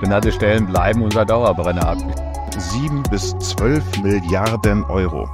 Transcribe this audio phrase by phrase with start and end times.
[0.00, 1.96] Benannte Stellen bleiben unser Dauerbrenner.
[2.58, 5.26] 7 bis 12 Milliarden Euro.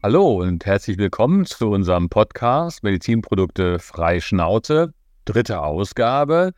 [0.00, 6.52] Hallo und herzlich willkommen zu unserem Podcast Medizinprodukte frei Schnauze, dritte Ausgabe.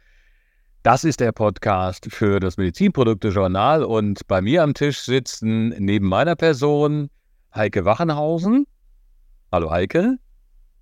[0.83, 6.37] Das ist der Podcast für das Medizinprodukte-Journal und bei mir am Tisch sitzen neben meiner
[6.37, 7.09] Person
[7.55, 8.67] Heike Wachenhausen.
[9.51, 10.19] Hallo Heike.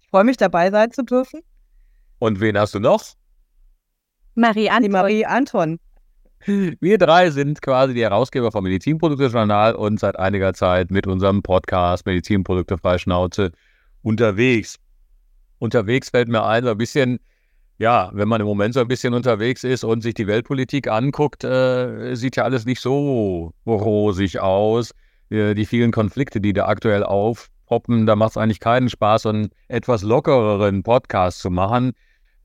[0.01, 1.41] Ich freue mich dabei sein zu dürfen.
[2.19, 3.20] Und wen hast du noch?
[4.35, 4.83] Marie Anton.
[4.83, 5.79] Die Marie Anton.
[6.47, 12.07] Wir drei sind quasi die Herausgeber vom Medizinprodukte-Journal und seit einiger Zeit mit unserem Podcast
[12.07, 13.53] Medizinprodukte frei Schnauze
[14.03, 14.77] unterwegs.
[15.59, 17.21] Unterwegs fällt mir ein, so ein bisschen,
[17.79, 21.45] ja, wenn man im Moment so ein bisschen unterwegs ist und sich die Weltpolitik anguckt,
[21.45, 24.93] äh, sieht ja alles nicht so rosig aus.
[25.29, 29.51] Äh, die vielen Konflikte, die da aktuell aufpoppen, da macht es eigentlich keinen Spaß, einen
[29.69, 31.93] etwas lockereren Podcast zu machen.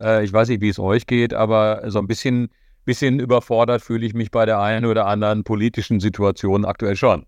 [0.02, 2.50] Äh, ich weiß nicht, wie es euch geht, aber so ein bisschen
[2.86, 7.26] bisschen überfordert fühle ich mich bei der einen oder anderen politischen Situation aktuell schon.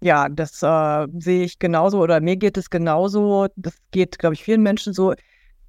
[0.00, 3.48] Ja, das äh, sehe ich genauso oder mir geht es genauso.
[3.56, 5.14] Das geht, glaube ich, vielen Menschen so.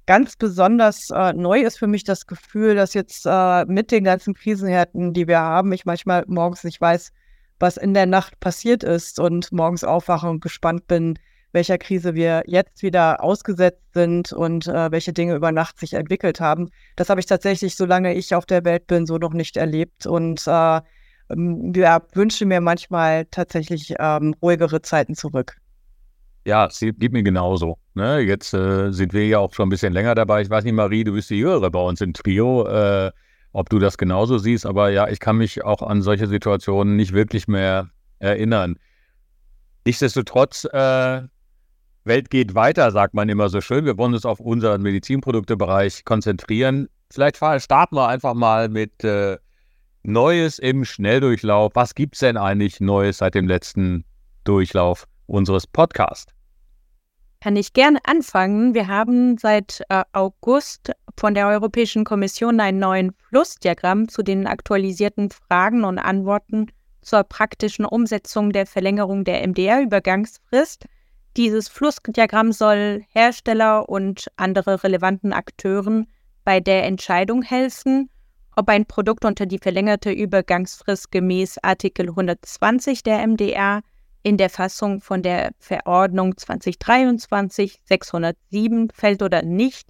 [0.04, 4.34] Ganz besonders äh, neu ist für mich das Gefühl, dass jetzt äh, mit den ganzen
[4.34, 7.12] Krisenhärten, die wir haben, ich manchmal morgens nicht weiß,
[7.58, 11.18] was in der Nacht passiert ist und morgens aufwache und gespannt bin,
[11.52, 16.40] welcher Krise wir jetzt wieder ausgesetzt sind und äh, welche Dinge über Nacht sich entwickelt
[16.40, 16.70] haben.
[16.96, 20.06] Das habe ich tatsächlich, solange ich auf der Welt bin, so noch nicht erlebt.
[20.06, 20.80] Und äh,
[21.30, 25.56] ja, wünsche mir manchmal tatsächlich ähm, ruhigere Zeiten zurück.
[26.44, 27.78] Ja, es geht mir genauso.
[27.94, 28.20] Ne?
[28.20, 30.42] Jetzt äh, sind wir ja auch schon ein bisschen länger dabei.
[30.42, 33.10] Ich weiß nicht, Marie, du bist die Jüngere bei uns im Trio, äh,
[33.52, 34.64] ob du das genauso siehst.
[34.64, 38.78] Aber ja, ich kann mich auch an solche Situationen nicht wirklich mehr erinnern.
[39.84, 41.22] Nichtsdestotrotz äh,
[42.06, 43.84] Welt geht weiter, sagt man immer so schön.
[43.84, 46.88] Wir wollen uns auf unseren Medizinproduktebereich konzentrieren.
[47.10, 49.38] Vielleicht starten wir einfach mal mit äh,
[50.02, 51.72] Neues im Schnelldurchlauf.
[51.74, 54.04] Was gibt es denn eigentlich Neues seit dem letzten
[54.44, 56.32] Durchlauf unseres Podcasts?
[57.40, 58.74] Kann ich gerne anfangen.
[58.74, 65.30] Wir haben seit äh, August von der Europäischen Kommission einen neuen Flussdiagramm zu den aktualisierten
[65.30, 66.66] Fragen und Antworten
[67.02, 70.86] zur praktischen Umsetzung der Verlängerung der MDR-Übergangsfrist
[71.36, 76.08] dieses Flussdiagramm soll Hersteller und andere relevanten Akteuren
[76.44, 78.10] bei der Entscheidung helfen,
[78.56, 83.80] ob ein Produkt unter die verlängerte Übergangsfrist gemäß Artikel 120 der MDR
[84.22, 89.88] in der Fassung von der Verordnung 2023-607 fällt oder nicht.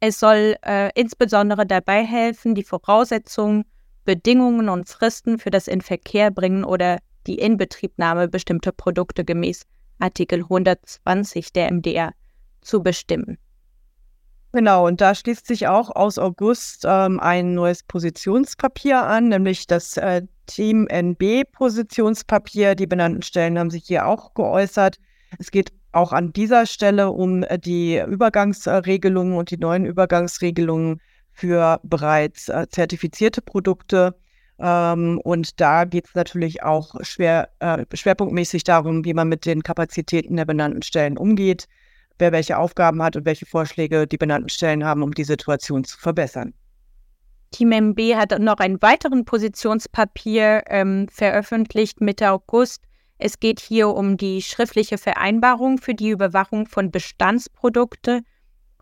[0.00, 3.64] Es soll äh, insbesondere dabei helfen, die Voraussetzungen,
[4.04, 9.64] Bedingungen und Fristen für das Inverkehrbringen oder die Inbetriebnahme bestimmter Produkte gemäß
[9.98, 12.12] Artikel 120 der MDR
[12.60, 13.38] zu bestimmen.
[14.52, 19.96] Genau, und da schließt sich auch aus August ähm, ein neues Positionspapier an, nämlich das
[19.96, 22.76] äh, Team NB-Positionspapier.
[22.76, 25.00] Die benannten Stellen haben sich hier auch geäußert.
[25.40, 31.00] Es geht auch an dieser Stelle um äh, die Übergangsregelungen und die neuen Übergangsregelungen
[31.32, 34.14] für bereits äh, zertifizierte Produkte.
[34.58, 39.62] Ähm, und da geht es natürlich auch schwer, äh, schwerpunktmäßig darum, wie man mit den
[39.62, 41.66] Kapazitäten der benannten Stellen umgeht,
[42.18, 45.98] wer welche Aufgaben hat und welche Vorschläge die benannten Stellen haben, um die Situation zu
[45.98, 46.54] verbessern.
[47.50, 52.82] Team MB hat noch ein weiteres Positionspapier ähm, veröffentlicht Mitte August.
[53.18, 58.26] Es geht hier um die schriftliche Vereinbarung für die Überwachung von Bestandsprodukten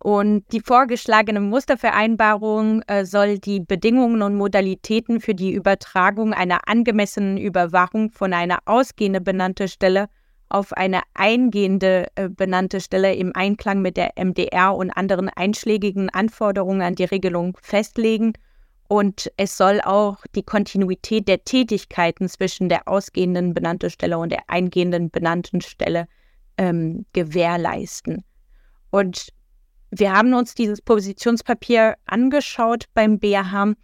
[0.02, 7.36] und die vorgeschlagene Mustervereinbarung äh, soll die Bedingungen und Modalitäten für die Übertragung einer angemessenen
[7.36, 10.08] Überwachung von einer ausgehenden benannten Stelle
[10.48, 16.82] auf eine eingehende äh, benannte Stelle im Einklang mit der MDR und anderen einschlägigen Anforderungen
[16.82, 18.32] an die Regelung festlegen.
[18.88, 24.42] Und es soll auch die Kontinuität der Tätigkeiten zwischen der ausgehenden benannten Stelle und der
[24.48, 26.08] eingehenden benannten Stelle
[26.58, 28.24] ähm, gewährleisten.
[28.90, 29.32] Und
[29.94, 33.74] wir haben uns dieses Positionspapier angeschaut beim BAH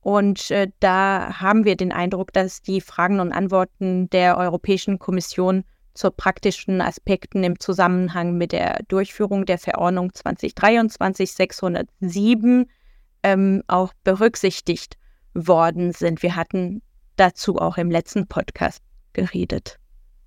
[0.00, 5.64] und äh, da haben wir den Eindruck, dass die Fragen und Antworten der Europäischen Kommission
[5.92, 12.66] zu praktischen Aspekten im Zusammenhang mit der Durchführung der Verordnung 2023-607
[13.22, 14.96] ähm, auch berücksichtigt
[15.34, 16.22] worden sind.
[16.22, 16.80] Wir hatten
[17.16, 18.82] dazu auch im letzten Podcast
[19.12, 19.78] geredet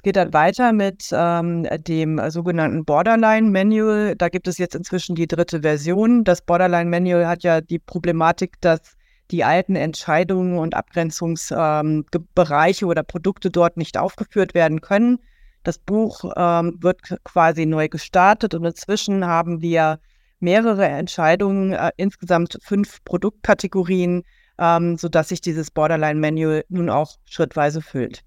[0.03, 4.15] geht dann weiter mit ähm, dem sogenannten Borderline Manual.
[4.15, 6.23] Da gibt es jetzt inzwischen die dritte Version.
[6.23, 8.95] Das Borderline Manual hat ja die Problematik, dass
[9.31, 15.19] die alten Entscheidungen und Abgrenzungsbereiche ähm, oder Produkte dort nicht aufgeführt werden können.
[15.63, 19.99] Das Buch ähm, wird quasi neu gestartet und inzwischen haben wir
[20.39, 24.23] mehrere Entscheidungen, äh, insgesamt fünf Produktkategorien,
[24.59, 28.23] ähm, sodass sich dieses Borderline-Manual nun auch schrittweise füllt.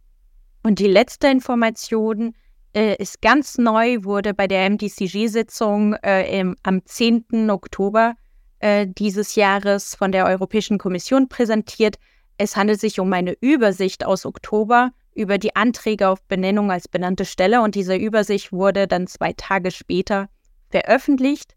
[0.65, 2.35] Und die letzte Information
[2.75, 7.51] äh, ist ganz neu, wurde bei der MDCG-Sitzung äh, am 10.
[7.51, 8.15] Oktober
[8.61, 11.97] äh, dieses Jahres von der Europäischen Kommission präsentiert.
[12.39, 17.27] Es handelt sich um eine Übersicht aus Oktober über die Anträge auf Benennung als benannte
[17.27, 20.31] Stelle und diese Übersicht wurde dann zwei Tage später
[20.71, 21.55] veröffentlicht.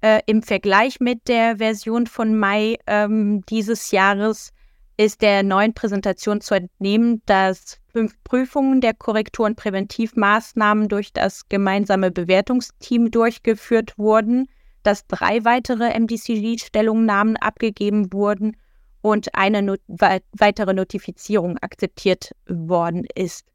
[0.00, 4.50] Äh, Im Vergleich mit der Version von Mai ähm, dieses Jahres
[4.98, 11.48] ist der neuen Präsentation zu entnehmen, dass fünf Prüfungen der Korrektur- und Präventivmaßnahmen durch das
[11.48, 14.48] gemeinsame Bewertungsteam durchgeführt wurden,
[14.82, 18.56] dass drei weitere MDCG-Stellungnahmen abgegeben wurden
[19.00, 23.46] und eine not weitere Notifizierung akzeptiert worden ist.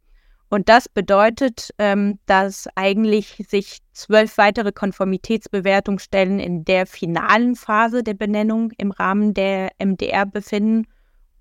[0.50, 8.13] Und das bedeutet, ähm, dass eigentlich sich zwölf weitere Konformitätsbewertungsstellen in der finalen Phase der
[8.13, 10.88] Benennung im Rahmen der MDR befinden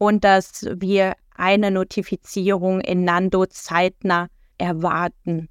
[0.03, 4.27] und dass wir eine Notifizierung in Nando zeitnah
[4.59, 5.49] erwarten.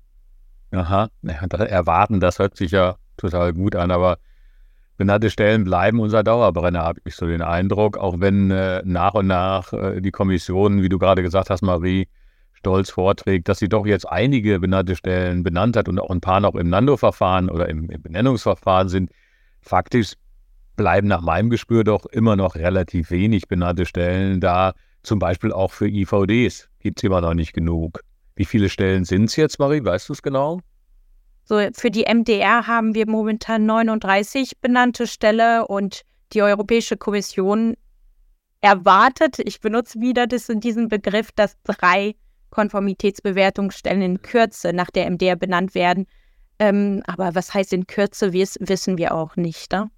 [0.72, 4.18] Aha, erwarten, das hört sich ja total gut an, aber
[4.98, 9.28] benannte Stellen bleiben unser Dauerbrenner, habe ich so den Eindruck, auch wenn äh, nach und
[9.28, 12.10] nach äh, die Kommission, wie du gerade gesagt hast, Marie,
[12.52, 16.42] stolz vorträgt, dass sie doch jetzt einige benannte Stellen benannt hat und auch ein paar
[16.42, 19.12] noch im Nando-Verfahren oder im, im Benennungsverfahren sind.
[19.62, 20.16] Faktisch
[20.82, 24.74] bleiben nach meinem Gespür doch immer noch relativ wenig benannte Stellen da.
[25.04, 28.02] Zum Beispiel auch für IVDs gibt es immer noch nicht genug.
[28.36, 29.86] Wie viele Stellen sind es jetzt, Marie?
[29.86, 30.60] Weißt du es genau?
[31.44, 36.02] So, für die MDR haben wir momentan 39 benannte Stelle und
[36.34, 37.76] die Europäische Kommission
[38.62, 42.16] erwartet, ich benutze wieder das, diesen Begriff, dass drei
[42.50, 46.08] Konformitätsbewertungsstellen in Kürze nach der MDR benannt werden.
[46.58, 49.72] Ähm, aber was heißt in Kürze, wissen wir auch nicht.
[49.72, 49.92] Ne?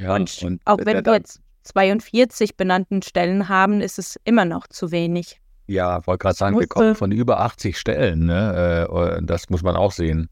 [0.00, 4.66] Ja, und, und auch wenn wir jetzt 42 benannten Stellen haben, ist es immer noch
[4.66, 5.40] zu wenig.
[5.66, 8.26] Ja, wollte gerade sagen, wir kommen von über 80 Stellen.
[8.26, 8.88] Ne?
[8.88, 10.28] Äh, das muss man auch sehen.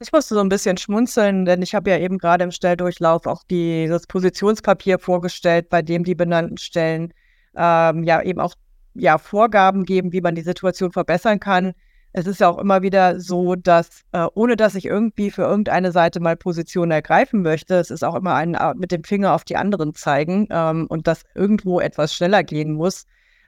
[0.00, 3.42] Ich musste so ein bisschen schmunzeln, denn ich habe ja eben gerade im Stelldurchlauf auch
[3.44, 7.12] die, das Positionspapier vorgestellt, bei dem die benannten Stellen
[7.56, 8.54] ähm, ja eben auch
[8.94, 11.74] ja, Vorgaben geben, wie man die Situation verbessern kann
[12.14, 15.90] es ist ja auch immer wieder so, dass äh, ohne dass ich irgendwie für irgendeine
[15.90, 19.42] Seite mal Position ergreifen möchte, es ist auch immer ein äh, mit dem Finger auf
[19.42, 23.04] die anderen zeigen ähm, und dass irgendwo etwas schneller gehen muss.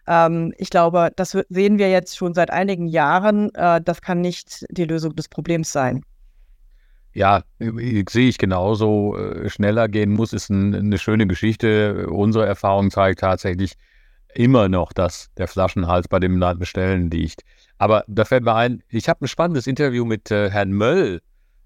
[0.08, 3.54] Ähm, ich glaube, das sehen wir jetzt schon seit einigen Jahren.
[3.54, 6.02] Äh, das kann nicht die Lösung des Problems sein.
[7.12, 9.16] Ja, sehe ich genauso.
[9.16, 12.08] Äh, schneller gehen muss, ist ein, eine schöne Geschichte.
[12.08, 13.74] Unsere Erfahrung zeigt tatsächlich
[14.34, 17.42] immer noch, dass der Flaschenhals bei den benannten Stellen liegt.
[17.78, 21.20] Aber da fällt mir ein, ich habe ein spannendes Interview mit äh, Herrn Möll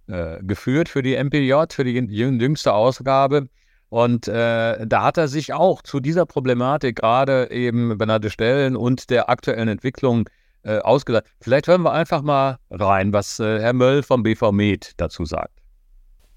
[0.09, 3.49] äh, geführt für die MPJ, für die jüngste Ausgabe.
[3.91, 9.11] Und äh, da hat er sich auch zu dieser Problematik, gerade eben benannte Stellen und
[9.11, 10.29] der aktuellen Entwicklung
[10.63, 11.29] äh, ausgesagt.
[11.41, 15.61] Vielleicht hören wir einfach mal rein, was äh, Herr Möll vom BV Med dazu sagt.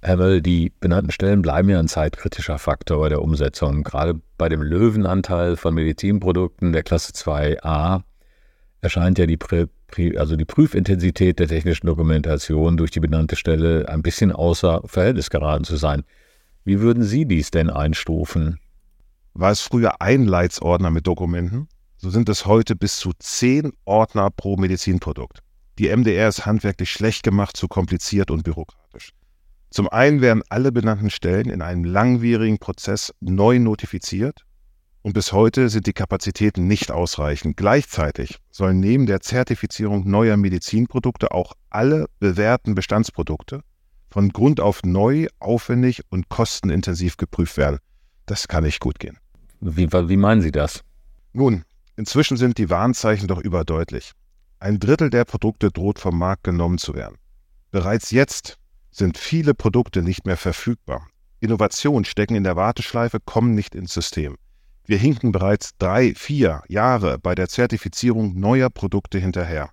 [0.02, 3.84] Herr Möll, die benannten Stellen bleiben ja ein zeitkritischer Faktor bei der Umsetzung.
[3.84, 8.02] Gerade bei dem Löwenanteil von Medizinprodukten der Klasse 2a
[8.84, 9.68] erscheint ja die, Prä,
[10.18, 15.64] also die Prüfintensität der technischen Dokumentation durch die benannte Stelle ein bisschen außer Verhältnis geraten
[15.64, 16.04] zu sein.
[16.66, 18.60] Wie würden Sie dies denn einstufen?
[19.34, 24.30] War es früher ein Leitsordner mit Dokumenten, so sind es heute bis zu zehn Ordner
[24.30, 25.40] pro Medizinprodukt.
[25.80, 29.12] Die MDR ist handwerklich schlecht gemacht, zu kompliziert und bürokratisch.
[29.72, 34.46] Zum einen werden alle benannten Stellen in einem langwierigen Prozess neu notifiziert
[35.04, 37.58] und bis heute sind die Kapazitäten nicht ausreichend.
[37.58, 43.62] Gleichzeitig sollen neben der Zertifizierung neuer Medizinprodukte auch alle bewährten Bestandsprodukte
[44.10, 47.80] von Grund auf neu, aufwendig und kostenintensiv geprüft werden.
[48.26, 49.18] Das kann nicht gut gehen.
[49.60, 50.82] Wie, wie meinen Sie das?
[51.34, 51.66] Nun,
[51.98, 54.14] inzwischen sind die Warnzeichen doch überdeutlich.
[54.60, 57.18] Ein Drittel der Produkte droht vom Markt genommen zu werden.
[57.72, 58.58] Bereits jetzt
[58.92, 61.08] sind viele Produkte nicht mehr verfügbar.
[61.42, 64.38] Innovationen stecken in der Warteschleife, kommen nicht ins System.
[64.86, 69.70] Wir hinken bereits drei, vier Jahre bei der Zertifizierung neuer Produkte hinterher.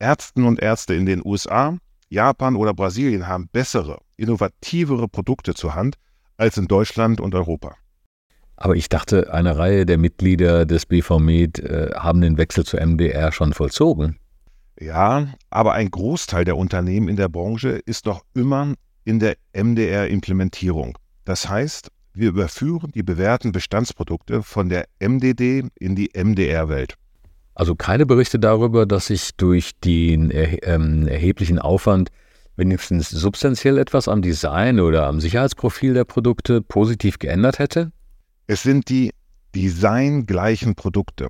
[0.00, 1.76] Ärzten und Ärzte in den USA,
[2.08, 5.96] Japan oder Brasilien haben bessere, innovativere Produkte zur Hand
[6.36, 7.76] als in Deutschland und Europa.
[8.56, 13.32] Aber ich dachte, eine Reihe der Mitglieder des BVMed äh, haben den Wechsel zur MDR
[13.32, 14.18] schon vollzogen.
[14.78, 20.98] Ja, aber ein Großteil der Unternehmen in der Branche ist noch immer in der MDR-Implementierung.
[21.24, 26.94] Das heißt, wir überführen die bewährten Bestandsprodukte von der MDD in die MDR-Welt.
[27.54, 32.10] Also keine Berichte darüber, dass sich durch den ähm, erheblichen Aufwand
[32.56, 37.92] wenigstens substanziell etwas am Design oder am Sicherheitsprofil der Produkte positiv geändert hätte?
[38.46, 39.12] Es sind die
[39.54, 41.28] designgleichen Produkte.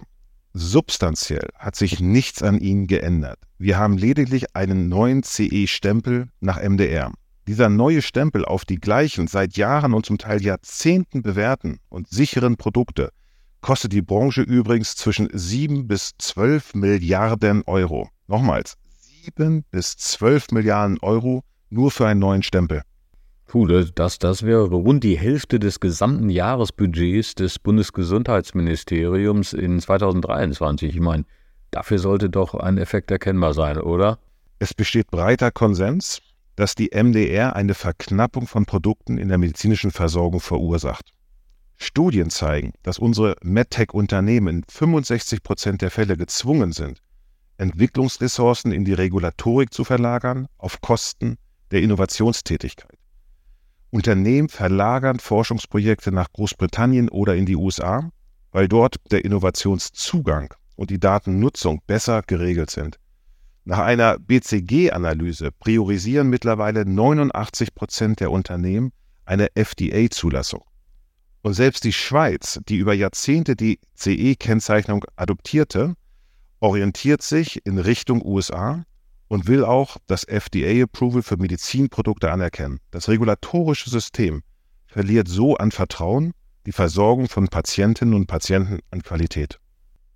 [0.53, 3.39] Substanziell hat sich nichts an ihnen geändert.
[3.59, 7.13] Wir haben lediglich einen neuen CE-Stempel nach MDR.
[7.47, 12.57] Dieser neue Stempel auf die gleichen, seit Jahren und zum Teil Jahrzehnten bewährten und sicheren
[12.57, 13.11] Produkte
[13.61, 18.09] kostet die Branche übrigens zwischen 7 bis 12 Milliarden Euro.
[18.27, 18.77] Nochmals,
[19.25, 22.83] 7 bis 12 Milliarden Euro nur für einen neuen Stempel.
[23.47, 30.95] Puh, das, das wäre rund die Hälfte des gesamten Jahresbudgets des Bundesgesundheitsministeriums in 2023.
[30.95, 31.25] Ich meine,
[31.73, 34.19] dafür sollte doch ein Effekt erkennbar sein, oder?
[34.61, 36.21] Es besteht breiter Konsens,
[36.61, 41.15] dass die MDR eine Verknappung von Produkten in der medizinischen Versorgung verursacht.
[41.79, 47.01] Studien zeigen, dass unsere MedTech-Unternehmen in 65 Prozent der Fälle gezwungen sind,
[47.57, 51.39] Entwicklungsressourcen in die Regulatorik zu verlagern auf Kosten
[51.71, 52.99] der Innovationstätigkeit.
[53.89, 58.11] Unternehmen verlagern Forschungsprojekte nach Großbritannien oder in die USA,
[58.53, 62.99] weil dort der Innovationszugang und die Datennutzung besser geregelt sind.
[63.65, 68.93] Nach einer BCG-Analyse priorisieren mittlerweile 89 Prozent der Unternehmen
[69.27, 70.65] eine FDA-Zulassung.
[71.43, 75.95] Und selbst die Schweiz, die über Jahrzehnte die CE-Kennzeichnung adoptierte,
[76.61, 78.85] orientiert sich in Richtung USA
[79.29, 82.81] und will auch das FDA-Approval für Medizinprodukte anerkennen.
[82.91, 84.43] Das regulatorische System
[84.87, 86.33] verliert so an Vertrauen,
[86.67, 89.60] die Versorgung von Patientinnen und Patienten an Qualität.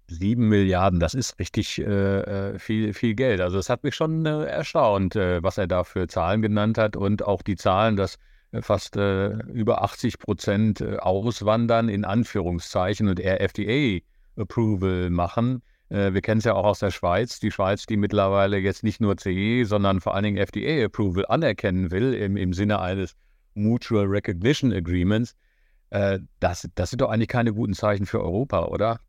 [0.07, 3.41] Sieben Milliarden, das ist richtig äh, äh viel, viel Geld.
[3.41, 6.97] Also es hat mich schon äh, erstaunt, äh, was er da für Zahlen genannt hat
[6.97, 8.19] und auch die Zahlen, dass
[8.63, 15.63] fast äh, über 80 Prozent äh, auswandern, in Anführungszeichen, und eher FDA-Approval machen.
[15.89, 17.41] Äh, wir kennen es ja auch aus der Schweiz.
[17.41, 22.15] Die Schweiz, die mittlerweile jetzt nicht nur CE, sondern vor allen Dingen FDA-Approval anerkennen will,
[22.15, 23.17] im, im Sinne eines
[23.55, 25.35] Mutual Recognition Agreements.
[25.91, 29.01] Äh, das, das sind doch eigentlich keine guten Zeichen für Europa, oder?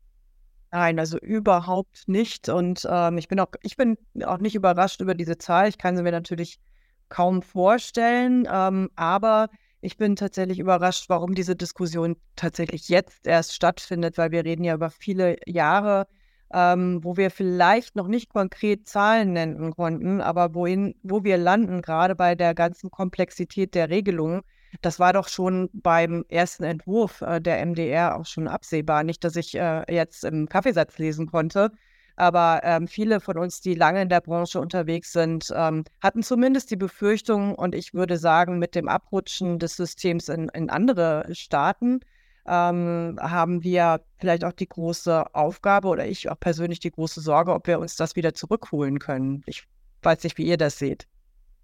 [0.75, 2.49] Nein, also überhaupt nicht.
[2.49, 5.69] Und ähm, ich bin auch, ich bin auch nicht überrascht über diese Zahl.
[5.69, 6.59] Ich kann sie mir natürlich
[7.07, 8.45] kaum vorstellen.
[8.51, 9.47] Ähm, aber
[9.79, 14.75] ich bin tatsächlich überrascht, warum diese Diskussion tatsächlich jetzt erst stattfindet, weil wir reden ja
[14.75, 16.07] über viele Jahre,
[16.53, 21.83] ähm, wo wir vielleicht noch nicht konkret Zahlen nennen konnten, aber wohin, wo wir landen,
[21.83, 24.41] gerade bei der ganzen Komplexität der Regelungen.
[24.81, 29.03] Das war doch schon beim ersten Entwurf äh, der MDR auch schon absehbar.
[29.03, 31.71] Nicht, dass ich äh, jetzt im Kaffeesatz lesen konnte,
[32.15, 36.71] aber ähm, viele von uns, die lange in der Branche unterwegs sind, ähm, hatten zumindest
[36.71, 41.99] die Befürchtung, und ich würde sagen, mit dem Abrutschen des Systems in, in andere Staaten
[42.45, 47.53] ähm, haben wir vielleicht auch die große Aufgabe oder ich auch persönlich die große Sorge,
[47.53, 49.43] ob wir uns das wieder zurückholen können.
[49.45, 49.67] Ich
[50.03, 51.07] weiß nicht, wie ihr das seht.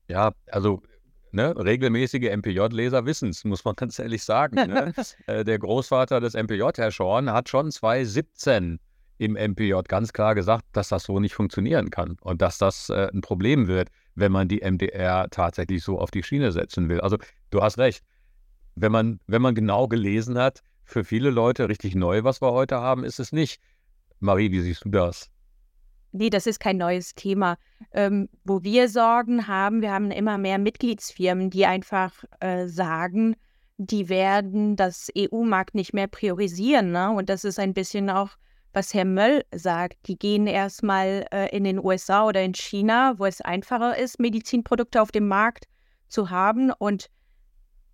[0.08, 0.82] Ja, also
[1.34, 4.56] Ne, regelmäßige MPJ-Leser wissen es, muss man ganz ehrlich sagen.
[4.56, 4.94] Ne?
[5.28, 8.80] äh, der Großvater des MPJ, Herr Schorn, hat schon 2017
[9.18, 13.08] im MPJ ganz klar gesagt, dass das so nicht funktionieren kann und dass das äh,
[13.14, 17.00] ein Problem wird, wenn man die MDR tatsächlich so auf die Schiene setzen will.
[17.00, 17.18] Also
[17.52, 18.04] du hast recht.
[18.76, 22.78] Wenn man, wenn man genau gelesen hat, für viele Leute richtig neu, was wir heute
[22.82, 23.62] haben, ist es nicht.
[24.20, 25.30] Marie, wie siehst du das?
[26.12, 27.58] Nee, das ist kein neues Thema.
[27.94, 33.36] Ähm, wo wir Sorgen haben, wir haben immer mehr Mitgliedsfirmen, die einfach äh, sagen,
[33.78, 36.92] die werden das EU-Markt nicht mehr priorisieren.
[36.92, 37.12] Ne?
[37.12, 38.30] Und das ist ein bisschen auch
[38.74, 39.98] was Herr Möll sagt.
[40.08, 45.02] Die gehen erstmal äh, in den USA oder in China, wo es einfacher ist, Medizinprodukte
[45.02, 45.66] auf dem Markt
[46.08, 46.72] zu haben.
[46.72, 47.10] Und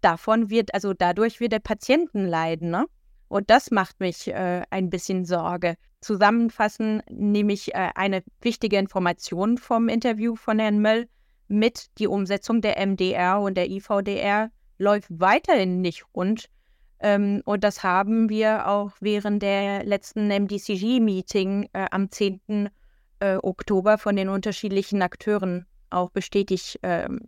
[0.02, 2.70] davon wird, also dadurch wird der Patienten leiden.
[2.70, 2.86] Ne?
[3.28, 5.76] Und das macht mich äh, ein bisschen Sorge.
[6.02, 11.08] Zusammenfassend nehme ich äh, eine wichtige Information vom Interview von Herrn Möll
[11.48, 11.98] mit.
[11.98, 16.50] Die Umsetzung der MDR und der IVDR läuft weiterhin nicht rund.
[17.00, 22.70] Ähm, und das haben wir auch während der letzten MDCG-Meeting äh, am 10.
[23.20, 26.80] Äh, Oktober von den unterschiedlichen Akteuren auch bestätigt.
[26.84, 27.22] Ähm.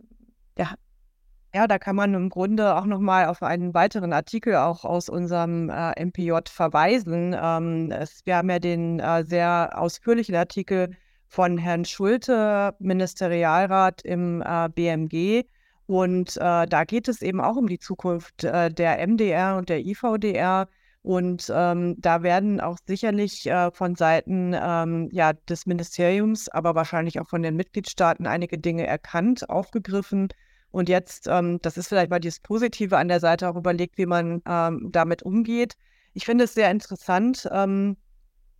[1.54, 5.70] Ja, da kann man im Grunde auch nochmal auf einen weiteren Artikel auch aus unserem
[5.70, 7.36] äh, MPJ verweisen.
[7.40, 10.96] Ähm, es, wir haben ja den äh, sehr ausführlichen Artikel
[11.28, 15.44] von Herrn Schulte, Ministerialrat im äh, BMG
[15.90, 19.84] und äh, da geht es eben auch um die Zukunft äh, der MDR und der
[19.84, 20.68] IVDR.
[21.02, 27.18] Und ähm, da werden auch sicherlich äh, von Seiten ähm, ja, des Ministeriums, aber wahrscheinlich
[27.18, 30.28] auch von den Mitgliedstaaten einige Dinge erkannt, aufgegriffen.
[30.70, 34.06] Und jetzt, ähm, das ist vielleicht mal das Positive an der Seite, auch überlegt, wie
[34.06, 35.74] man ähm, damit umgeht.
[36.14, 37.96] Ich finde es sehr interessant, ähm,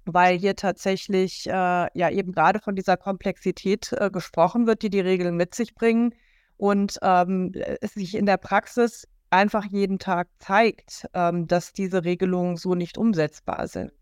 [0.05, 5.01] weil hier tatsächlich äh, ja eben gerade von dieser Komplexität äh, gesprochen wird, die die
[5.01, 6.15] Regeln mit sich bringen
[6.57, 12.57] und ähm, es sich in der Praxis einfach jeden Tag zeigt, ähm, dass diese Regelungen
[12.57, 13.93] so nicht umsetzbar sind.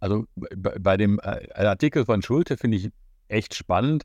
[0.00, 0.24] Also
[0.58, 2.90] bei dem äh, Artikel von Schulte finde ich
[3.28, 4.04] echt spannend.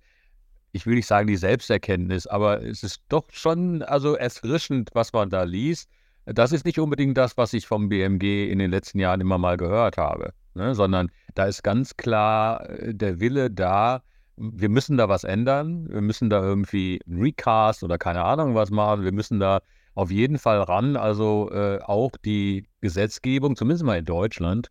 [0.71, 5.29] Ich will nicht sagen die Selbsterkenntnis, aber es ist doch schon also erfrischend, was man
[5.29, 5.89] da liest.
[6.25, 9.55] Das ist nicht unbedingt das, was ich vom BMG in den letzten Jahren immer mal
[9.55, 10.75] gehört habe, ne?
[10.75, 14.03] sondern da ist ganz klar äh, der Wille da,
[14.36, 18.69] wir müssen da was ändern, wir müssen da irgendwie ein Recast oder keine Ahnung was
[18.69, 19.62] machen, wir müssen da
[19.95, 20.95] auf jeden Fall ran.
[20.95, 24.69] Also äh, auch die Gesetzgebung, zumindest mal in Deutschland,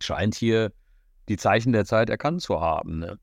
[0.00, 0.72] scheint hier
[1.28, 3.00] die Zeichen der Zeit erkannt zu haben.
[3.00, 3.18] Ne?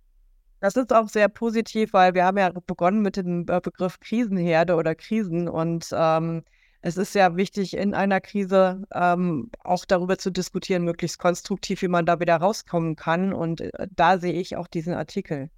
[0.63, 4.75] Das ist auch sehr positiv, weil wir haben ja begonnen mit dem äh, Begriff Krisenherde
[4.75, 6.41] oder Krisen und ähm,
[6.79, 11.89] es ist ja wichtig, in einer Krise ähm, auch darüber zu diskutieren, möglichst konstruktiv, wie
[11.89, 13.33] man da wieder rauskommen kann.
[13.33, 15.49] Und äh, da sehe ich auch diesen Artikel.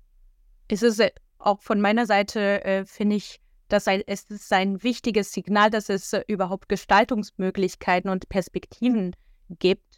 [0.70, 5.32] Es ist äh, auch von meiner Seite, äh, finde ich, dass es ist ein wichtiges
[5.32, 9.16] Signal, dass es überhaupt Gestaltungsmöglichkeiten und Perspektiven
[9.60, 9.95] gibt.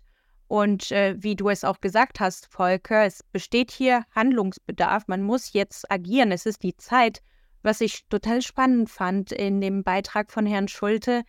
[0.47, 5.07] Und äh, wie du es auch gesagt hast, Volker, es besteht hier Handlungsbedarf.
[5.07, 6.31] Man muss jetzt agieren.
[6.31, 7.21] Es ist die Zeit.
[7.63, 11.23] Was ich total spannend fand in dem Beitrag von Herrn Schulte,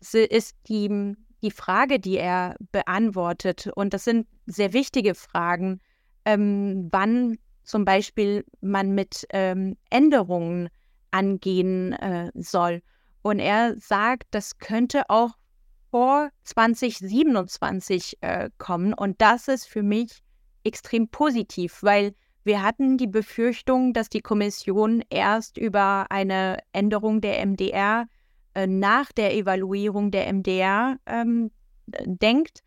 [0.00, 3.68] ist die, die Frage, die er beantwortet.
[3.74, 5.80] Und das sind sehr wichtige Fragen.
[6.24, 10.68] Ähm, wann zum Beispiel man mit ähm, Änderungen
[11.10, 12.82] angehen äh, soll.
[13.22, 15.30] Und er sagt, das könnte auch
[15.92, 18.94] vor 2027 äh, kommen.
[18.94, 20.22] Und das ist für mich
[20.64, 27.46] extrem positiv, weil wir hatten die Befürchtung, dass die Kommission erst über eine Änderung der
[27.46, 28.06] MDR
[28.54, 31.50] äh, nach der Evaluierung der MDR ähm,
[31.86, 32.60] denkt.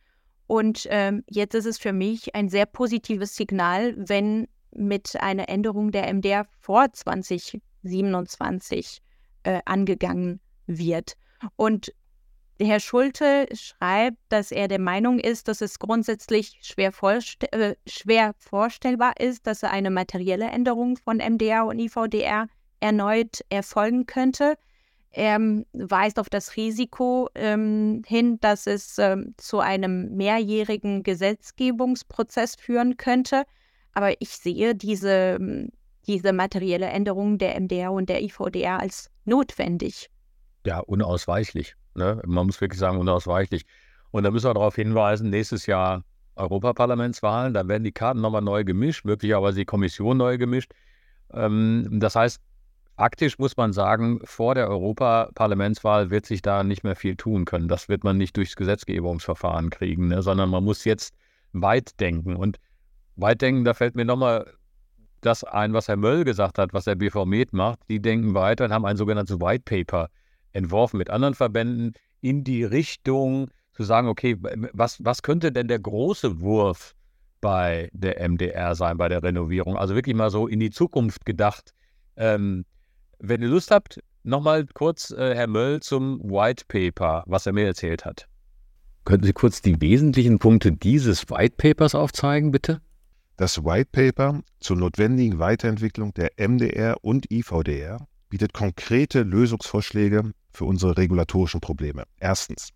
[0.46, 5.92] Und ähm, jetzt ist es für mich ein sehr positives Signal, wenn mit einer Änderung
[5.92, 9.02] der MDR vor 2027
[9.42, 11.16] äh, angegangen wird.
[11.56, 11.92] Und
[12.60, 18.34] Herr Schulte schreibt, dass er der Meinung ist, dass es grundsätzlich schwer, vorste äh, schwer
[18.38, 22.48] vorstellbar ist, dass eine materielle Änderung von MDR und IVDR
[22.80, 24.56] erneut erfolgen könnte.
[25.12, 32.56] Er ähm, weist auf das Risiko ähm, hin, dass es ähm, zu einem mehrjährigen Gesetzgebungsprozess
[32.56, 33.44] führen könnte.
[33.94, 35.70] Aber ich sehe diese,
[36.06, 40.10] diese materielle Änderung der MDR und der IVDR als notwendig.
[40.66, 41.76] Ja, unausweichlich.
[41.96, 42.22] Ne?
[42.26, 43.66] Man muss wirklich sagen, unausweichlich.
[44.12, 46.04] Und da müssen wir darauf hinweisen, nächstes Jahr
[46.36, 50.72] Europaparlamentswahlen, da werden die Karten nochmal neu gemischt, möglicherweise die Kommission neu gemischt.
[51.34, 52.42] Ähm, das heißt,
[52.98, 57.68] faktisch muss man sagen, vor der Europaparlamentswahl wird sich da nicht mehr viel tun können.
[57.68, 60.22] Das wird man nicht durchs Gesetzgebungsverfahren kriegen, ne?
[60.22, 61.14] sondern man muss jetzt
[61.54, 62.36] weit denken.
[62.36, 62.60] Und
[63.16, 64.54] weit denken, da fällt mir nochmal
[65.22, 67.80] das ein, was Herr Möll gesagt hat, was der BV macht.
[67.90, 70.10] Die denken weiter und haben ein sogenanntes White Paper
[70.56, 74.38] entworfen mit anderen Verbänden in die Richtung zu sagen, okay,
[74.74, 76.96] was, was könnte denn der große Wurf
[77.42, 79.78] bei der MDR sein, bei der Renovierung?
[79.78, 81.74] Also wirklich mal so in die Zukunft gedacht.
[82.16, 82.66] Ähm,
[83.20, 87.66] wenn ihr Lust habt, nochmal kurz äh, Herr Möll zum White Paper, was er mir
[87.66, 88.28] erzählt hat.
[89.04, 92.82] Könnten Sie kurz die wesentlichen Punkte dieses White Papers aufzeigen, bitte?
[93.38, 100.98] Das White Paper zur notwendigen Weiterentwicklung der MDR und IVDR bietet konkrete Lösungsvorschläge für unsere
[100.98, 102.06] regulatorischen Probleme.
[102.18, 102.70] Erstens.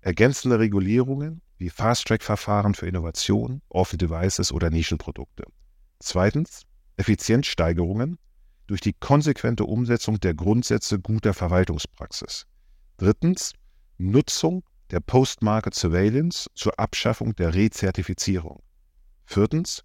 [0.00, 5.44] Ergänzende Regulierungen wie Fast-Track-Verfahren für Innovation, Offen Devices oder Nischenprodukte.
[6.00, 6.62] Zweitens.
[6.96, 8.18] Effizienzsteigerungen
[8.66, 12.46] durch die konsequente Umsetzung der Grundsätze guter Verwaltungspraxis.
[12.96, 13.52] Drittens.
[13.98, 18.62] Nutzung der Post-Market Surveillance zur Abschaffung der Rezertifizierung.
[19.24, 19.84] Viertens.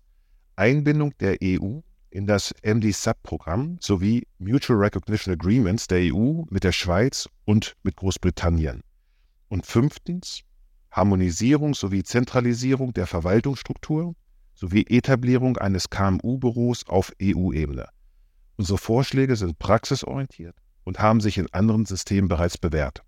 [0.56, 7.28] Einbindung der EU in das MD-Sub-Programm sowie Mutual Recognition Agreements der EU mit der Schweiz
[7.46, 8.82] und mit Großbritannien.
[9.50, 10.41] Und fünftens
[10.91, 14.15] Harmonisierung sowie Zentralisierung der Verwaltungsstruktur
[14.56, 17.88] sowie Etablierung eines KMU-Büros auf EU-Ebene.
[18.56, 23.04] Unsere Vorschläge sind praxisorientiert und haben sich in anderen Systemen bereits bewährt.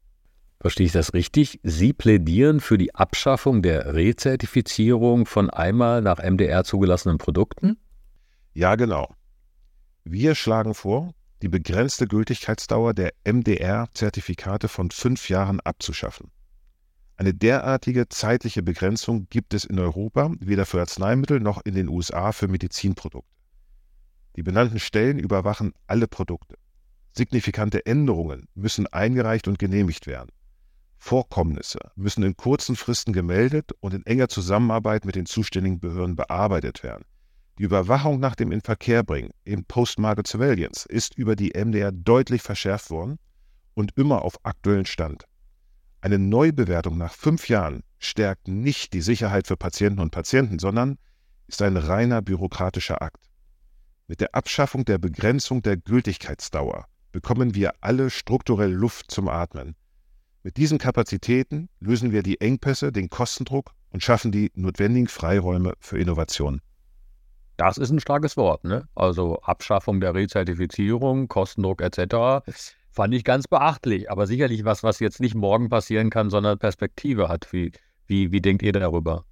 [0.61, 1.59] Verstehe ich das richtig?
[1.63, 7.77] Sie plädieren für die Abschaffung der Rezertifizierung von einmal nach MDR zugelassenen Produkten?
[8.53, 9.13] Ja, genau.
[10.03, 16.31] Wir schlagen vor, die begrenzte Gültigkeitsdauer der MDR-Zertifikate von fünf Jahren abzuschaffen.
[17.15, 22.31] Eine derartige zeitliche Begrenzung gibt es in Europa weder für Arzneimittel noch in den USA
[22.31, 23.29] für Medizinprodukte.
[24.35, 26.55] Die benannten Stellen überwachen alle Produkte.
[27.11, 30.31] Signifikante Änderungen müssen eingereicht und genehmigt werden.
[30.97, 36.83] Vorkommnisse müssen in kurzen Fristen gemeldet und in enger Zusammenarbeit mit den zuständigen Behörden bearbeitet
[36.83, 37.05] werden.
[37.59, 43.19] Die Überwachung nach dem Inverkehrbringen in Post-Market Surveillance ist über die MDR deutlich verschärft worden
[43.73, 45.25] und immer auf aktuellen Stand.
[45.99, 50.99] Eine Neubewertung nach fünf Jahren stärkt nicht die Sicherheit für Patienten und Patienten, sondern
[51.47, 53.29] ist ein reiner bürokratischer Akt.
[54.07, 59.75] Mit der Abschaffung der Begrenzung der Gültigkeitsdauer bekommen wir alle strukturell Luft zum Atmen.
[60.43, 65.99] Mit diesen Kapazitäten lösen wir die Engpässe, den Kostendruck und schaffen die notwendigen Freiräume für
[65.99, 66.61] Innovation.
[67.59, 68.87] Das ist ein starkes Wort, ne?
[68.95, 72.41] Also Abschaffung der Rezertifizierung, Kostendruck etc.
[72.89, 77.27] Fand ich ganz beachtlich, aber sicherlich was, was jetzt nicht morgen passieren kann, sondern Perspektive
[77.27, 77.51] hat.
[77.51, 77.73] Wie,
[78.07, 79.25] wie, wie denkt ihr darüber?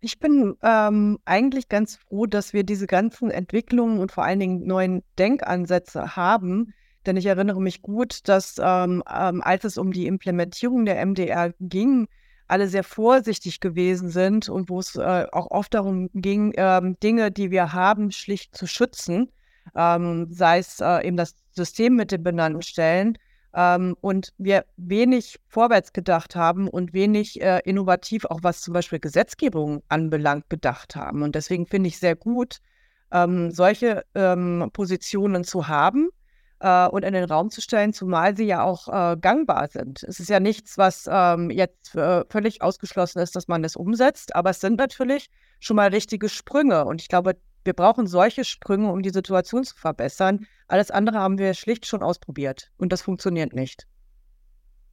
[0.00, 4.64] Ich bin ähm, eigentlich ganz froh, dass wir diese ganzen Entwicklungen und vor allen Dingen
[4.64, 6.72] neuen Denkansätze haben.
[7.06, 11.54] Denn ich erinnere mich gut, dass ähm, ähm, als es um die Implementierung der MDR
[11.58, 12.06] ging,
[12.48, 17.30] alle sehr vorsichtig gewesen sind und wo es äh, auch oft darum ging, ähm, Dinge,
[17.30, 19.30] die wir haben, schlicht zu schützen,
[19.74, 23.18] ähm, sei es äh, eben das System mit den benannten Stellen.
[23.54, 28.98] Ähm, und wir wenig vorwärts gedacht haben und wenig äh, innovativ, auch was zum Beispiel
[28.98, 31.22] Gesetzgebung anbelangt, gedacht haben.
[31.22, 32.60] Und deswegen finde ich sehr gut,
[33.12, 36.08] ähm, solche ähm, Positionen zu haben
[36.62, 40.02] äh, und in den Raum zu stellen, zumal sie ja auch äh, gangbar sind.
[40.04, 44.34] Es ist ja nichts, was ähm, jetzt äh, völlig ausgeschlossen ist, dass man das umsetzt,
[44.34, 45.28] aber es sind natürlich
[45.60, 46.84] schon mal richtige Sprünge.
[46.84, 50.46] Und ich glaube, wir brauchen solche Sprünge, um die Situation zu verbessern.
[50.68, 53.86] Alles andere haben wir schlicht schon ausprobiert und das funktioniert nicht.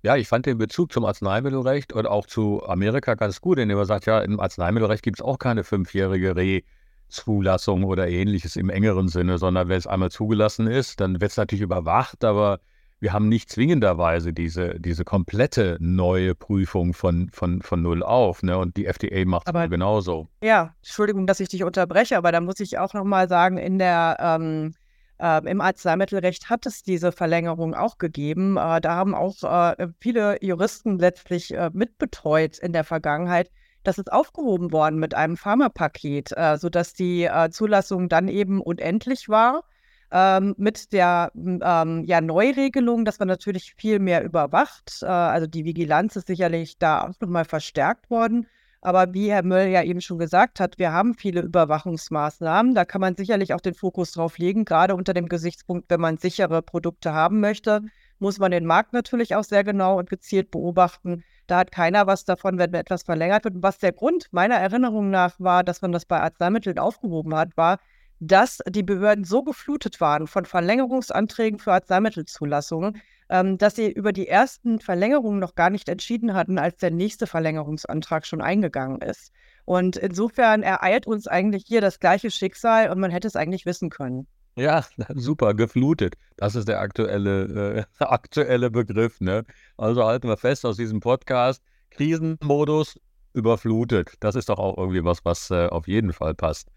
[0.01, 3.86] Ja, ich fand den Bezug zum Arzneimittelrecht und auch zu Amerika ganz gut, indem er
[3.86, 6.62] sagt, ja, im Arzneimittelrecht gibt es auch keine fünfjährige Re-
[7.10, 11.38] Zulassung oder ähnliches im engeren Sinne, sondern wenn es einmal zugelassen ist, dann wird es
[11.38, 12.60] natürlich überwacht, aber
[13.02, 18.43] wir haben nicht zwingenderweise diese, diese komplette neue Prüfung von, von, von null auf.
[18.43, 18.58] Ne?
[18.58, 20.28] Und die FDA macht es genauso.
[20.43, 24.17] Ja, Entschuldigung, dass ich dich unterbreche, aber da muss ich auch nochmal sagen, in der
[24.19, 24.74] ähm,
[25.19, 28.58] äh, im Arzneimittelrecht hat es diese Verlängerung auch gegeben.
[28.58, 33.52] Äh, da haben auch äh, viele Juristen letztlich äh, mitbetreut in der Vergangenheit,
[33.84, 39.30] das ist aufgehoben worden mit einem Pharmapaket, äh, sodass die äh, Zulassung dann eben unendlich
[39.30, 39.63] war.
[40.12, 45.00] Ähm, mit der ähm, ja, Neuregelung, dass man natürlich viel mehr überwacht.
[45.04, 48.48] Äh, also die Vigilanz ist sicherlich da auch nochmal verstärkt worden.
[48.82, 52.74] Aber wie Herr Möll ja eben schon gesagt hat, wir haben viele Überwachungsmaßnahmen.
[52.76, 56.18] Da kann man sicherlich auch den Fokus drauf legen, gerade unter dem Gesichtspunkt, wenn man
[56.18, 57.82] sichere Produkte haben möchte,
[58.20, 61.24] muss man den Markt natürlich auch sehr genau und gezielt beobachten.
[61.50, 63.56] Da hat keiner was davon, wenn etwas verlängert wird.
[63.56, 67.58] Und was der Grund meiner Erinnerung nach war, dass man das bei Arzneimitteln aufgehoben hat,
[67.58, 67.80] war,
[68.20, 74.28] dass die Behörden so geflutet waren von Verlängerungsanträgen für Arzneimittelzulassungen, ähm, dass sie über die
[74.28, 79.32] ersten Verlängerungen noch gar nicht entschieden hatten, als der nächste Verlängerungsantrag schon eingegangen ist.
[79.66, 83.90] Und insofern ereilt uns eigentlich hier das gleiche Schicksal und man hätte es eigentlich wissen
[83.90, 84.28] können.
[84.60, 84.84] Ja,
[85.15, 86.15] super, geflutet.
[86.36, 89.22] Das ist der aktuelle, äh, aktuelle Begriff.
[89.22, 89.45] Ne?
[89.78, 93.00] Also halten wir fest aus diesem Podcast, Krisenmodus
[93.34, 94.15] überflutet.
[94.19, 96.69] Das ist doch auch irgendwie was, was äh, auf jeden Fall passt.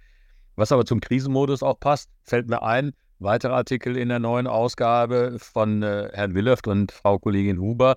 [0.54, 5.36] Was aber zum Krisenmodus auch passt, fällt mir ein, weiterer Artikel in der neuen Ausgabe
[5.38, 7.96] von äh, Herrn Willeft und Frau Kollegin Huber,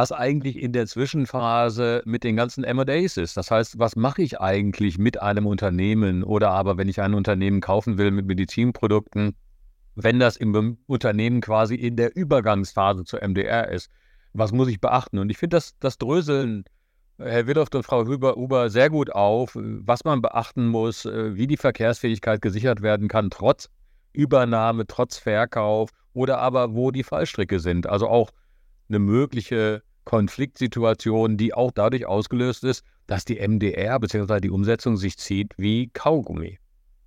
[0.00, 3.36] was eigentlich in der Zwischenphase mit den ganzen M&As ist.
[3.36, 7.60] Das heißt, was mache ich eigentlich mit einem Unternehmen oder aber wenn ich ein Unternehmen
[7.60, 9.36] kaufen will mit Medizinprodukten,
[9.96, 13.90] wenn das im Unternehmen quasi in der Übergangsphase zur MDR ist.
[14.32, 15.18] Was muss ich beachten?
[15.18, 16.64] Und ich finde, das, das dröseln
[17.18, 21.58] Herr Willoft und Frau Huber, Huber sehr gut auf, was man beachten muss, wie die
[21.58, 23.68] Verkehrsfähigkeit gesichert werden kann, trotz
[24.14, 27.86] Übernahme, trotz Verkauf oder aber wo die Fallstricke sind.
[27.86, 28.30] Also auch
[28.88, 34.40] eine mögliche Konfliktsituation, die auch dadurch ausgelöst ist, dass die MDR bzw.
[34.40, 36.58] die Umsetzung sich zieht wie Kaugummi.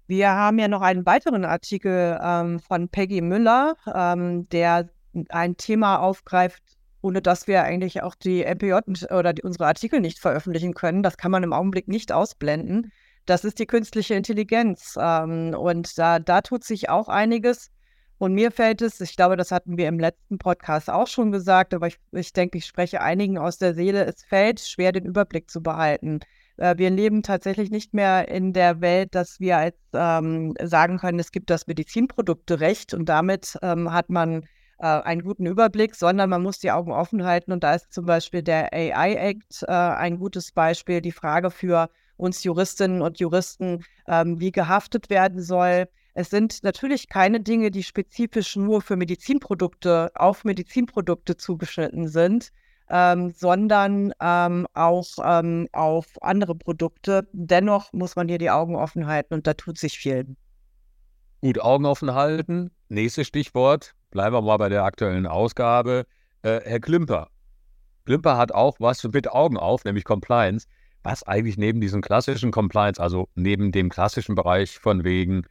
[0.08, 4.90] Wir haben ja noch einen weiteren Artikel ähm, von Peggy Müller, ähm, der
[5.30, 6.62] ein Thema aufgreift,
[7.02, 11.04] ohne dass wir eigentlich auch die MPJ oder die, unsere Artikel nicht veröffentlichen können.
[11.04, 12.92] Das kann man im Augenblick nicht ausblenden.
[13.26, 14.98] Das ist die künstliche Intelligenz.
[15.00, 17.70] Ähm, und da, da tut sich auch einiges.
[18.24, 21.74] Und mir fällt es, ich glaube, das hatten wir im letzten Podcast auch schon gesagt,
[21.74, 25.52] aber ich, ich denke, ich spreche einigen aus der Seele, es fällt schwer, den Überblick
[25.52, 26.22] zu behalten.
[26.56, 31.20] Äh, wir leben tatsächlich nicht mehr in der Welt, dass wir als ähm, sagen können,
[31.20, 34.44] es gibt das Medizinprodukterecht und damit ähm, hat man
[34.80, 37.52] äh, einen guten Überblick, sondern man muss die Augen offen halten.
[37.52, 41.90] Und da ist zum Beispiel der AI Act äh, ein gutes Beispiel, die Frage für
[42.16, 47.84] uns Juristinnen und Juristen, ähm, wie gehaftet werden soll es sind natürlich keine Dinge, die
[47.84, 52.52] spezifisch nur für Medizinprodukte auf Medizinprodukte zugeschnitten sind.
[52.90, 57.28] ähm, sondern ähm, auch ähm, auf andere Produkte.
[57.34, 60.36] Dennoch muss man hier die Augen offen halten und da tut sich viel.
[61.42, 62.72] Gut, Augen offen halten.
[62.90, 63.96] Nächstes Stichwort.
[64.12, 66.06] Bleiben wir mal bei der aktuellen Ausgabe.
[66.44, 67.30] Äh, Herr Klümper.
[68.06, 70.68] Klümper hat auch was mit Augen auf, nämlich Compliance.
[71.04, 75.44] Was eigentlich neben diesem klassischen Compliance, also neben dem klassischen Bereich von wegen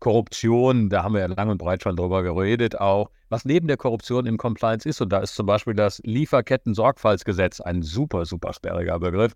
[0.00, 3.76] Korruption, da haben wir ja lang und breit schon drüber geredet, auch was neben der
[3.76, 5.00] Korruption im Compliance ist.
[5.00, 9.32] Und da ist zum Beispiel das Lieferketten-Sorgfaltsgesetz ein super, super sperriger Begriff,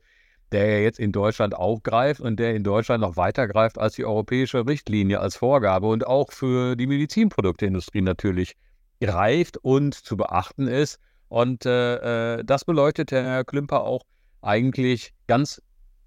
[0.53, 4.05] der ja jetzt in Deutschland aufgreift und der in Deutschland noch weiter greift als die
[4.05, 8.55] europäische Richtlinie als Vorgabe und auch für die Medizinprodukteindustrie natürlich
[9.01, 10.99] greift und zu beachten ist.
[11.29, 14.03] Und äh, äh das beleuchtet Herr Klümper auch
[14.41, 15.63] eigentlich ganz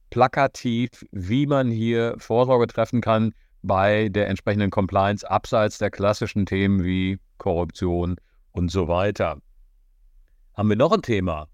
[0.09, 3.33] plakativ, wie man hier Vorsorge treffen kann
[3.63, 8.15] bei der entsprechenden Compliance abseits der klassischen Themen wie Korruption
[8.51, 9.37] und so weiter.
[10.53, 11.47] Haben wir noch ein Thema?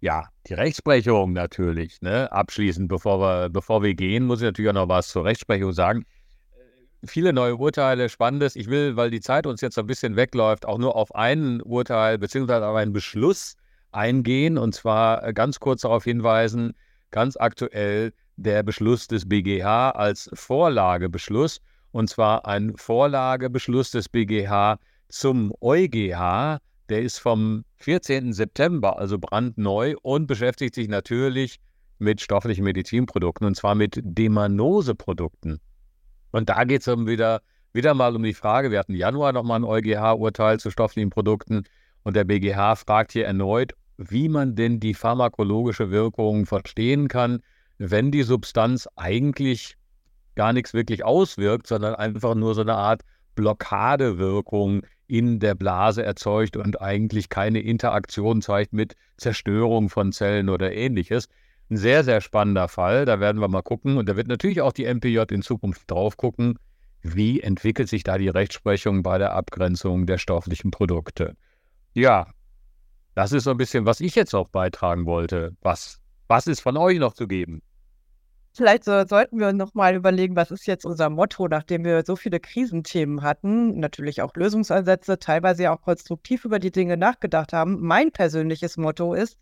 [0.00, 2.00] Ja, die Rechtsprechung natürlich.
[2.02, 2.30] Ne?
[2.30, 6.04] Abschließend, bevor wir, bevor wir gehen, muss ich natürlich auch noch was zur Rechtsprechung sagen.
[6.52, 8.56] Äh, viele neue Urteile, spannendes.
[8.56, 12.18] Ich will, weil die Zeit uns jetzt ein bisschen wegläuft, auch nur auf ein Urteil
[12.18, 12.52] bzw.
[12.64, 13.56] auf einen Beschluss
[13.90, 16.74] eingehen und zwar äh, ganz kurz darauf hinweisen,
[17.10, 21.60] ganz aktuell der Beschluss des BGH als Vorlagebeschluss,
[21.92, 26.58] und zwar ein Vorlagebeschluss des BGH zum EuGH.
[26.88, 28.32] Der ist vom 14.
[28.32, 31.58] September, also brandneu und beschäftigt sich natürlich
[31.98, 35.58] mit stofflichen Medizinprodukten und zwar mit Demanose-Produkten.
[36.30, 37.40] Und da geht es wieder,
[37.72, 41.64] wieder mal um die Frage, wir hatten im Januar nochmal ein EuGH-Urteil zu stofflichen Produkten
[42.02, 47.40] und der BGH fragt hier erneut, wie man denn die pharmakologische Wirkung verstehen kann
[47.78, 49.76] wenn die Substanz eigentlich
[50.34, 53.02] gar nichts wirklich auswirkt, sondern einfach nur so eine Art
[53.34, 60.72] Blockadewirkung in der Blase erzeugt und eigentlich keine Interaktion zeigt mit Zerstörung von Zellen oder
[60.72, 61.28] ähnliches.
[61.70, 63.04] Ein sehr, sehr spannender Fall.
[63.04, 63.98] Da werden wir mal gucken.
[63.98, 66.58] Und da wird natürlich auch die MPJ in Zukunft drauf gucken,
[67.02, 71.36] wie entwickelt sich da die Rechtsprechung bei der Abgrenzung der stofflichen Produkte.
[71.94, 72.26] Ja,
[73.14, 75.56] das ist so ein bisschen, was ich jetzt auch beitragen wollte.
[75.62, 77.62] Was, was ist von euch noch zu geben?
[78.56, 82.16] Vielleicht so, sollten wir noch mal überlegen, was ist jetzt unser Motto, nachdem wir so
[82.16, 87.82] viele Krisenthemen hatten, natürlich auch Lösungsansätze, teilweise ja auch konstruktiv über die Dinge nachgedacht haben.
[87.82, 89.36] Mein persönliches Motto ist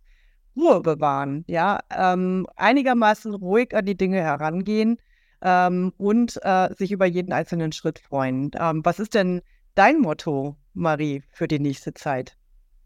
[0.57, 4.97] Ruhe bewahren, ja, ähm, einigermaßen ruhig an die Dinge herangehen
[5.43, 8.51] ähm, und äh, sich über jeden einzelnen Schritt freuen.
[8.59, 9.43] Ähm, was ist denn
[9.77, 12.37] dein Motto, Marie, für die nächste Zeit?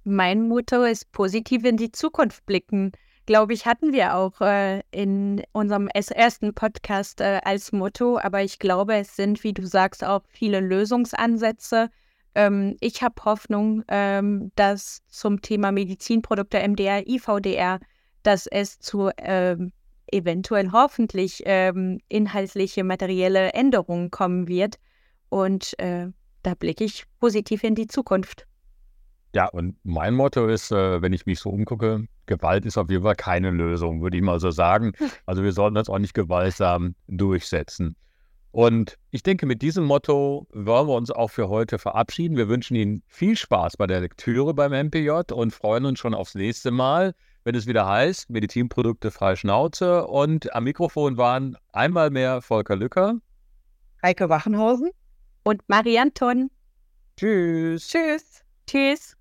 [0.05, 2.93] Mein Motto ist positiv in die Zukunft blicken
[3.29, 8.19] glaube ich, hatten wir auch äh, in unserem ersten Podcast äh, als Motto.
[8.19, 11.91] Aber ich glaube, es sind, wie du sagst, auch viele Lösungsansätze.
[12.35, 17.81] Ähm, ich habe Hoffnung, ähm, dass zum Thema Medizinprodukte MDR, IVDR,
[18.23, 19.73] dass es zu ähm,
[20.11, 24.77] eventuell hoffentlich ähm, inhaltliche, materielle Änderungen kommen wird.
[25.29, 26.07] Und äh,
[26.45, 28.47] da blicke ich positiv in die Zukunft.
[29.35, 33.03] Ja, und mein Motto ist, äh, wenn ich mich so umgucke, Gewalt ist auf jeden
[33.03, 34.93] Fall keine Lösung, würde ich mal so sagen.
[35.27, 37.97] Also wir sollten das auch nicht gewaltsam durchsetzen.
[38.51, 42.37] Und ich denke, mit diesem Motto wollen wir uns auch für heute verabschieden.
[42.37, 46.35] Wir wünschen Ihnen viel Spaß bei der Lektüre beim MPJ und freuen uns schon aufs
[46.35, 47.15] nächste Mal,
[47.45, 50.07] wenn es wieder heißt, Medizinprodukte frei Schnauze.
[50.07, 53.17] Und am Mikrofon waren einmal mehr Volker Lücker,
[54.03, 54.91] Heike Wachenhausen
[55.43, 56.51] und Marianton.
[57.17, 57.89] Tschüss.
[57.89, 58.45] Tschüss.
[58.67, 59.17] Tschüss.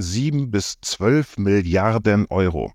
[0.00, 2.68] Sieben bis zwölf Milliarden Euro.